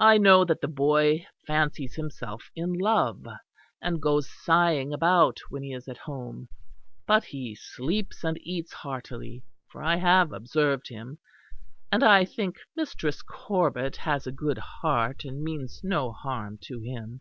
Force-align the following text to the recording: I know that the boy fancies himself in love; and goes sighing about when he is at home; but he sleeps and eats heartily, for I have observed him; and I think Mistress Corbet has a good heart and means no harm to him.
I 0.00 0.18
know 0.18 0.44
that 0.46 0.62
the 0.62 0.66
boy 0.66 1.28
fancies 1.46 1.94
himself 1.94 2.50
in 2.56 2.72
love; 2.72 3.24
and 3.80 4.02
goes 4.02 4.28
sighing 4.28 4.92
about 4.92 5.38
when 5.48 5.62
he 5.62 5.72
is 5.72 5.86
at 5.86 5.96
home; 5.98 6.48
but 7.06 7.22
he 7.26 7.54
sleeps 7.54 8.24
and 8.24 8.36
eats 8.42 8.72
heartily, 8.72 9.44
for 9.70 9.80
I 9.80 9.94
have 9.94 10.32
observed 10.32 10.88
him; 10.88 11.18
and 11.92 12.02
I 12.02 12.24
think 12.24 12.56
Mistress 12.74 13.22
Corbet 13.22 13.94
has 13.98 14.26
a 14.26 14.32
good 14.32 14.58
heart 14.58 15.24
and 15.24 15.40
means 15.40 15.82
no 15.84 16.10
harm 16.10 16.58
to 16.62 16.80
him. 16.80 17.20